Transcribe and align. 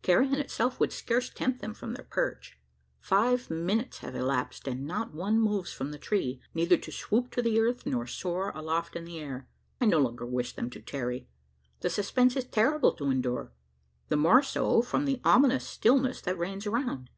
Carrion 0.00 0.36
itself 0.36 0.80
would 0.80 0.94
scarce 0.94 1.28
tempt 1.28 1.60
them 1.60 1.74
from 1.74 1.92
their 1.92 2.06
perch. 2.06 2.56
Five 3.00 3.50
minutes 3.50 3.98
have 3.98 4.14
elapsed; 4.16 4.66
and 4.66 4.86
not 4.86 5.12
one 5.12 5.38
moves 5.38 5.74
from 5.74 5.90
the 5.90 5.98
tree 5.98 6.40
neither 6.54 6.78
to 6.78 6.90
swoop 6.90 7.30
to 7.32 7.42
the 7.42 7.60
earth, 7.60 7.84
nor 7.84 8.06
soar 8.06 8.48
aloft 8.54 8.96
in 8.96 9.04
the 9.04 9.18
air! 9.20 9.46
I 9.82 9.84
no 9.84 9.98
longer 9.98 10.24
wish 10.24 10.54
them 10.54 10.70
to 10.70 10.80
tarry. 10.80 11.28
The 11.80 11.90
suspense 11.90 12.34
is 12.34 12.46
terrible 12.46 12.94
to 12.94 13.10
endure 13.10 13.52
the 14.08 14.16
more 14.16 14.42
so 14.42 14.80
from 14.80 15.04
the 15.04 15.20
ominous 15.22 15.66
stillness 15.68 16.22
that 16.22 16.38
reigns 16.38 16.64
around. 16.66 17.10